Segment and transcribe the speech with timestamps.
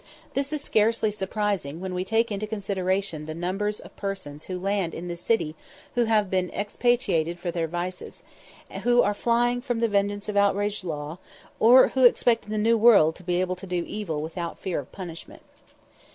[0.33, 4.95] This is scarcely surprising when we take into consideration the numbers of persons who land
[4.95, 5.55] in this city
[5.93, 8.23] who have been expatriated for their vices,
[8.81, 11.19] who are flying from the vengeance of outraged law,
[11.59, 14.79] or who expect in the New World to be able to do evil without fear
[14.79, 15.43] of punishment.